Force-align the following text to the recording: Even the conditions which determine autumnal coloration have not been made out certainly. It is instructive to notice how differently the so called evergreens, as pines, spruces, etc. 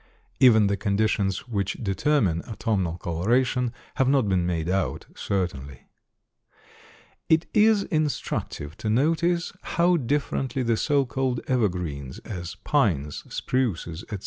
Even 0.39 0.65
the 0.65 0.77
conditions 0.77 1.47
which 1.47 1.73
determine 1.73 2.41
autumnal 2.49 2.97
coloration 2.97 3.71
have 3.97 4.09
not 4.09 4.27
been 4.27 4.47
made 4.47 4.67
out 4.67 5.05
certainly. 5.15 5.83
It 7.29 7.45
is 7.53 7.83
instructive 7.83 8.75
to 8.77 8.89
notice 8.89 9.53
how 9.61 9.97
differently 9.97 10.63
the 10.63 10.75
so 10.75 11.05
called 11.05 11.41
evergreens, 11.47 12.17
as 12.25 12.55
pines, 12.63 13.25
spruces, 13.31 14.01
etc. 14.05 14.19